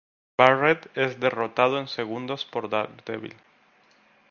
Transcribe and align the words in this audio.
Barrett 0.35 0.89
es 0.97 1.19
derrotado 1.19 1.77
en 1.79 1.87
segundos 1.87 2.43
por 2.43 2.69
Daredevil. 2.69 3.35